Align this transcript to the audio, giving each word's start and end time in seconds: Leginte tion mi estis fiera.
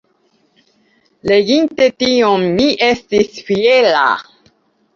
Leginte 1.31 1.91
tion 2.01 2.47
mi 2.57 2.67
estis 2.89 3.39
fiera. 3.51 4.05